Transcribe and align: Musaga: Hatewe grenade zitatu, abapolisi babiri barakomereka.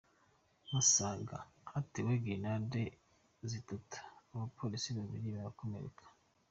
Musaga: 0.69 1.37
Hatewe 1.71 2.11
grenade 2.23 2.81
zitatu, 3.51 3.97
abapolisi 4.33 4.89
babiri 4.97 5.27
barakomereka. 5.35 6.05